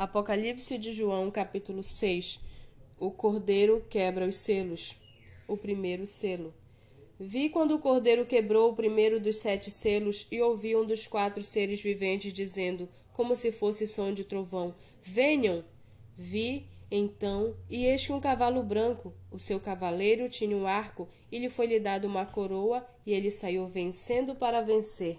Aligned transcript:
Apocalipse 0.00 0.78
de 0.78 0.94
João, 0.94 1.30
capítulo 1.30 1.82
6. 1.82 2.40
O 2.98 3.10
cordeiro 3.10 3.84
quebra 3.90 4.24
os 4.24 4.36
selos. 4.36 4.96
O 5.46 5.58
primeiro 5.58 6.06
selo. 6.06 6.54
Vi 7.18 7.50
quando 7.50 7.74
o 7.74 7.78
cordeiro 7.78 8.24
quebrou 8.24 8.70
o 8.70 8.74
primeiro 8.74 9.20
dos 9.20 9.36
sete 9.36 9.70
selos 9.70 10.26
e 10.32 10.40
ouvi 10.40 10.74
um 10.74 10.86
dos 10.86 11.06
quatro 11.06 11.44
seres 11.44 11.82
viventes 11.82 12.32
dizendo, 12.32 12.88
como 13.12 13.36
se 13.36 13.52
fosse 13.52 13.86
som 13.86 14.10
de 14.10 14.24
trovão: 14.24 14.74
Venham! 15.02 15.62
Vi, 16.16 16.66
então, 16.90 17.54
e 17.68 17.84
eis 17.84 18.06
que 18.06 18.12
um 18.14 18.20
cavalo 18.20 18.62
branco, 18.62 19.12
o 19.30 19.38
seu 19.38 19.60
cavaleiro 19.60 20.30
tinha 20.30 20.56
um 20.56 20.66
arco, 20.66 21.10
e 21.30 21.38
lhe 21.38 21.50
foi-lhe 21.50 21.78
dado 21.78 22.06
uma 22.06 22.24
coroa, 22.24 22.86
e 23.04 23.12
ele 23.12 23.30
saiu 23.30 23.66
vencendo 23.66 24.34
para 24.34 24.62
vencer. 24.62 25.18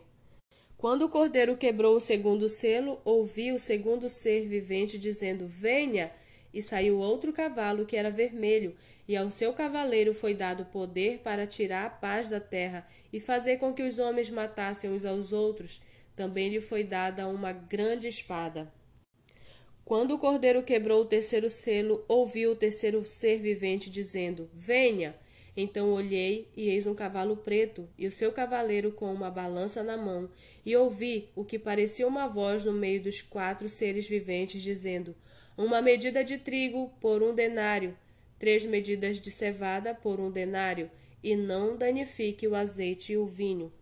Quando 0.82 1.04
o 1.04 1.10
cordeiro 1.10 1.56
quebrou 1.56 1.96
o 1.96 2.00
segundo 2.00 2.50
selo, 2.50 3.00
ouvi 3.06 3.52
o 3.52 3.60
segundo 3.60 4.10
ser 4.10 4.48
vivente 4.48 4.98
dizendo: 4.98 5.46
Venha! 5.46 6.12
E 6.52 6.60
saiu 6.60 6.98
outro 6.98 7.32
cavalo 7.32 7.86
que 7.86 7.96
era 7.96 8.10
vermelho, 8.10 8.76
e 9.08 9.16
ao 9.16 9.30
seu 9.30 9.54
cavaleiro 9.54 10.12
foi 10.16 10.34
dado 10.34 10.66
poder 10.66 11.20
para 11.20 11.46
tirar 11.46 11.86
a 11.86 11.90
paz 11.92 12.30
da 12.30 12.40
terra 12.40 12.84
e 13.14 13.20
fazer 13.20 13.58
com 13.58 13.72
que 13.72 13.84
os 13.84 14.00
homens 14.00 14.32
matassem 14.32 14.90
uns 14.90 15.06
aos 15.06 15.32
outros. 15.32 15.84
Também 16.16 16.50
lhe 16.50 16.60
foi 16.60 16.84
dada 16.84 17.28
uma 17.28 17.52
grande 17.52 18.08
espada. 18.08 18.74
Quando 19.86 20.16
o 20.16 20.18
cordeiro 20.18 20.64
quebrou 20.64 21.04
o 21.04 21.06
terceiro 21.06 21.48
selo, 21.48 22.04
ouvi 22.08 22.48
o 22.48 22.56
terceiro 22.56 23.04
ser 23.04 23.38
vivente 23.38 23.88
dizendo: 23.88 24.50
Venha! 24.52 25.16
Então 25.56 25.92
olhei, 25.92 26.48
e 26.56 26.70
eis 26.70 26.88
um 26.88 26.96
cavalo 26.96 27.36
preto, 27.36 27.90
e 27.98 28.08
o 28.08 28.12
seu 28.12 28.32
cavaleiro 28.32 28.92
com 28.92 29.14
uma 29.14 29.30
balança 29.30 29.84
na 29.84 29.98
mão, 29.98 30.30
e 30.66 30.76
ouvi 30.78 31.30
o 31.36 31.44
que 31.44 31.60
parecia 31.60 32.08
uma 32.08 32.28
voz 32.28 32.64
no 32.64 32.72
meio 32.72 33.04
dos 33.04 33.22
quatro 33.22 33.68
seres 33.68 34.08
viventes, 34.08 34.62
dizendo: 34.62 35.14
Uma 35.58 35.82
medida 35.82 36.24
de 36.24 36.38
trigo 36.38 36.90
por 37.02 37.22
um 37.22 37.36
denário, 37.36 37.98
três 38.40 38.66
medidas 38.66 39.20
de 39.20 39.30
cevada 39.30 39.94
por 39.94 40.22
um 40.22 40.32
denário, 40.32 40.90
e 41.22 41.36
não 41.36 41.76
danifique 41.76 42.48
o 42.48 42.56
azeite 42.56 43.12
e 43.14 43.18
o 43.18 43.28
vinho. 43.28 43.74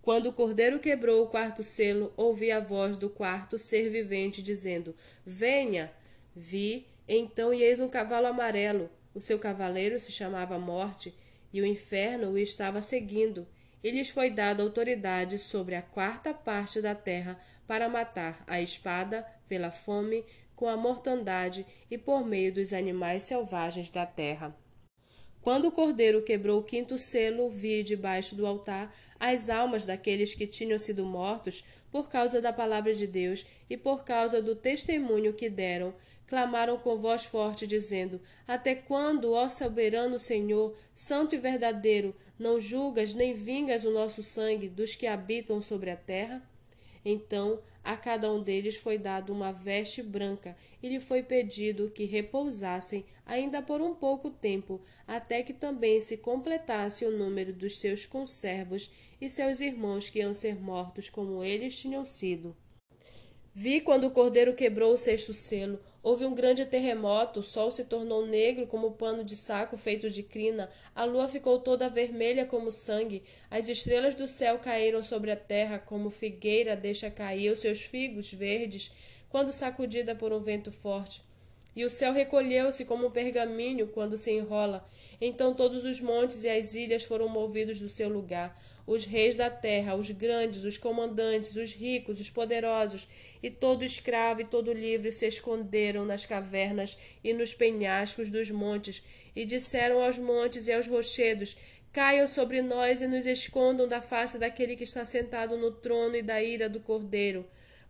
Quando 0.00 0.28
o 0.28 0.32
cordeiro 0.32 0.78
quebrou 0.78 1.24
o 1.24 1.26
quarto 1.26 1.64
selo, 1.64 2.12
ouvi 2.16 2.52
a 2.52 2.60
voz 2.60 2.96
do 2.96 3.10
quarto 3.10 3.58
ser 3.58 3.90
vivente 3.90 4.40
dizendo: 4.40 4.94
Venha! 5.24 5.92
Vi, 6.38 6.86
então, 7.08 7.52
e 7.52 7.62
eis 7.62 7.80
um 7.80 7.88
cavalo 7.88 8.26
amarelo 8.26 8.88
o 9.16 9.20
seu 9.20 9.38
cavaleiro 9.38 9.98
se 9.98 10.12
chamava 10.12 10.58
Morte, 10.58 11.14
e 11.50 11.62
o 11.62 11.66
inferno 11.66 12.32
o 12.32 12.38
estava 12.38 12.82
seguindo. 12.82 13.48
E 13.82 13.90
lhes 13.90 14.10
foi 14.10 14.28
dada 14.28 14.62
autoridade 14.62 15.38
sobre 15.38 15.74
a 15.74 15.80
quarta 15.80 16.34
parte 16.34 16.82
da 16.82 16.94
terra 16.94 17.40
para 17.66 17.88
matar 17.88 18.44
a 18.46 18.60
espada, 18.60 19.26
pela 19.48 19.70
fome, 19.70 20.22
com 20.54 20.68
a 20.68 20.76
mortandade 20.76 21.64
e 21.90 21.96
por 21.96 22.26
meio 22.26 22.52
dos 22.52 22.74
animais 22.74 23.22
selvagens 23.22 23.88
da 23.88 24.04
terra. 24.04 24.54
Quando 25.46 25.66
o 25.66 25.70
cordeiro 25.70 26.22
quebrou 26.22 26.58
o 26.58 26.62
quinto 26.64 26.98
selo, 26.98 27.48
vi 27.48 27.84
debaixo 27.84 28.34
do 28.34 28.44
altar 28.44 28.92
as 29.20 29.48
almas 29.48 29.86
daqueles 29.86 30.34
que 30.34 30.44
tinham 30.44 30.76
sido 30.76 31.04
mortos 31.04 31.62
por 31.88 32.10
causa 32.10 32.42
da 32.42 32.52
palavra 32.52 32.92
de 32.92 33.06
Deus 33.06 33.46
e 33.70 33.76
por 33.76 34.02
causa 34.04 34.42
do 34.42 34.56
testemunho 34.56 35.32
que 35.32 35.48
deram, 35.48 35.94
clamaram 36.26 36.76
com 36.76 36.98
voz 36.98 37.26
forte, 37.26 37.64
dizendo: 37.64 38.20
Até 38.44 38.74
quando, 38.74 39.34
ó 39.34 39.48
soberano 39.48 40.18
Senhor, 40.18 40.76
santo 40.92 41.36
e 41.36 41.38
verdadeiro, 41.38 42.12
não 42.36 42.58
julgas 42.60 43.14
nem 43.14 43.32
vingas 43.32 43.84
o 43.84 43.92
nosso 43.92 44.24
sangue 44.24 44.66
dos 44.68 44.96
que 44.96 45.06
habitam 45.06 45.62
sobre 45.62 45.90
a 45.90 45.96
terra? 45.96 46.42
Então 47.08 47.62
a 47.84 47.96
cada 47.96 48.32
um 48.32 48.42
deles 48.42 48.74
foi 48.74 48.98
dado 48.98 49.32
uma 49.32 49.52
veste 49.52 50.02
branca, 50.02 50.56
e 50.82 50.88
lhe 50.88 50.98
foi 50.98 51.22
pedido 51.22 51.88
que 51.88 52.04
repousassem 52.04 53.04
ainda 53.24 53.62
por 53.62 53.80
um 53.80 53.94
pouco 53.94 54.28
tempo, 54.28 54.80
até 55.06 55.40
que 55.44 55.52
também 55.52 56.00
se 56.00 56.16
completasse 56.16 57.04
o 57.04 57.16
número 57.16 57.52
dos 57.52 57.78
seus 57.78 58.04
conservos 58.04 58.90
e 59.20 59.30
seus 59.30 59.60
irmãos 59.60 60.10
que 60.10 60.18
iam 60.18 60.34
ser 60.34 60.60
mortos 60.60 61.08
como 61.08 61.44
eles 61.44 61.78
tinham 61.78 62.04
sido. 62.04 62.56
Vi 63.58 63.80
quando 63.80 64.04
o 64.04 64.10
cordeiro 64.10 64.52
quebrou 64.52 64.92
o 64.92 64.98
sexto 64.98 65.32
selo, 65.32 65.80
Houve 66.02 66.26
um 66.26 66.34
grande 66.34 66.66
terremoto, 66.66 67.40
o 67.40 67.42
sol 67.42 67.70
se 67.70 67.84
tornou 67.84 68.26
negro 68.26 68.66
como 68.66 68.92
pano 68.92 69.24
de 69.24 69.34
saco 69.34 69.78
feito 69.78 70.10
de 70.10 70.22
crina, 70.22 70.70
a 70.94 71.04
lua 71.04 71.26
ficou 71.26 71.58
toda 71.58 71.88
vermelha 71.88 72.44
como 72.44 72.70
sangue, 72.70 73.22
as 73.50 73.70
estrelas 73.70 74.14
do 74.14 74.28
céu 74.28 74.58
caíram 74.58 75.02
sobre 75.02 75.30
a 75.30 75.36
terra 75.36 75.78
como 75.78 76.10
figueira 76.10 76.76
deixa 76.76 77.10
cair 77.10 77.50
os 77.50 77.60
seus 77.60 77.80
figos 77.80 78.30
verdes 78.30 78.92
quando 79.30 79.52
sacudida 79.52 80.14
por 80.14 80.34
um 80.34 80.38
vento 80.38 80.70
forte. 80.70 81.22
E 81.76 81.84
o 81.84 81.90
céu 81.90 82.12
recolheu-se 82.12 82.84
como 82.84 83.06
um 83.06 83.10
pergaminho 83.10 83.86
quando 83.88 84.18
se 84.18 84.32
enrola. 84.32 84.88
Então 85.20 85.54
todos 85.54 85.84
os 85.84 86.00
montes 86.00 86.42
e 86.42 86.48
as 86.48 86.74
ilhas 86.74 87.04
foram 87.04 87.28
movidos 87.28 87.78
do 87.78 87.88
seu 87.88 88.08
lugar 88.08 88.58
os 88.86 89.04
reis 89.04 89.34
da 89.34 89.50
terra, 89.50 89.96
os 89.96 90.10
grandes, 90.10 90.62
os 90.62 90.78
comandantes, 90.78 91.56
os 91.56 91.72
ricos, 91.72 92.20
os 92.20 92.30
poderosos, 92.30 93.08
e 93.42 93.50
todo 93.50 93.84
escravo 93.84 94.42
e 94.42 94.44
todo 94.44 94.72
livre 94.72 95.10
se 95.10 95.26
esconderam 95.26 96.04
nas 96.04 96.24
cavernas 96.24 96.96
e 97.24 97.34
nos 97.34 97.52
penhascos 97.52 98.30
dos 98.30 98.50
montes, 98.50 99.02
e 99.34 99.44
disseram 99.44 100.02
aos 100.02 100.18
montes 100.18 100.68
e 100.68 100.72
aos 100.72 100.86
rochedos: 100.86 101.56
Caiam 101.92 102.28
sobre 102.28 102.62
nós 102.62 103.02
e 103.02 103.08
nos 103.08 103.26
escondam 103.26 103.88
da 103.88 104.00
face 104.00 104.38
daquele 104.38 104.76
que 104.76 104.84
está 104.84 105.04
sentado 105.04 105.56
no 105.56 105.72
trono 105.72 106.14
e 106.14 106.22
da 106.22 106.40
ira 106.40 106.68
do 106.68 106.78
cordeiro, 106.78 107.44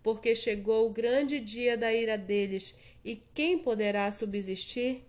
porque 0.07 0.37
chegou 0.37 0.87
o 0.87 0.93
grande 0.93 1.41
dia 1.41 1.77
da 1.77 1.93
ira 1.93 2.17
deles, 2.17 2.77
e 3.05 3.17
quem 3.35 3.59
poderá 3.59 4.13
subsistir? 4.13 5.03